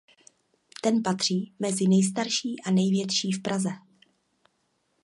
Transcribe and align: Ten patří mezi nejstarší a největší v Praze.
Ten 0.81 1.03
patří 1.03 1.53
mezi 1.59 1.87
nejstarší 1.87 2.55
a 2.65 2.71
největší 2.71 3.31
v 3.31 3.41
Praze. 3.41 3.69